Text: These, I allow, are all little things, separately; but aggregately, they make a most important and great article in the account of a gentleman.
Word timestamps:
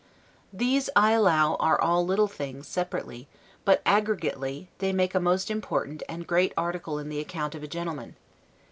These, 0.51 0.89
I 0.95 1.11
allow, 1.11 1.57
are 1.57 1.79
all 1.79 2.03
little 2.03 2.27
things, 2.27 2.67
separately; 2.67 3.27
but 3.63 3.83
aggregately, 3.85 4.65
they 4.79 4.91
make 4.91 5.13
a 5.13 5.19
most 5.19 5.51
important 5.51 6.01
and 6.09 6.25
great 6.25 6.53
article 6.57 6.97
in 6.97 7.07
the 7.09 7.19
account 7.19 7.53
of 7.53 7.61
a 7.61 7.67
gentleman. 7.67 8.15